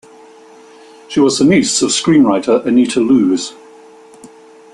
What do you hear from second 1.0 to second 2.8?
She was the niece of screenwriter